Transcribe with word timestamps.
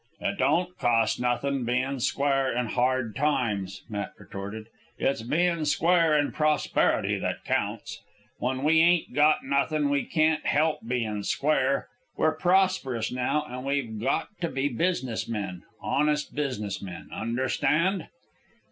"It 0.19 0.39
don't 0.39 0.75
cost 0.79 1.19
nothin', 1.21 1.63
bein' 1.63 1.99
square 1.99 2.51
in 2.57 2.69
hard 2.69 3.15
times," 3.15 3.83
Matt 3.87 4.13
retorted. 4.17 4.65
"It's 4.97 5.21
bein' 5.21 5.63
square 5.65 6.17
in 6.17 6.31
prosperity 6.31 7.19
that 7.19 7.45
counts. 7.45 8.01
When 8.39 8.63
we 8.63 8.79
ain't 8.79 9.13
got 9.13 9.45
nothin', 9.45 9.91
we 9.91 10.05
can't 10.05 10.43
help 10.43 10.79
bein' 10.87 11.21
square. 11.21 11.87
We're 12.17 12.33
prosperous 12.33 13.11
now, 13.11 13.43
an' 13.47 13.63
we've 13.63 13.99
got 14.01 14.29
to 14.39 14.49
be 14.49 14.69
business 14.69 15.27
men 15.29 15.65
honest 15.83 16.33
business 16.33 16.81
men. 16.81 17.07
Understand?" 17.13 18.07